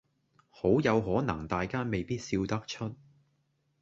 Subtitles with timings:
[0.49, 2.95] 好有可能大家未必笑得出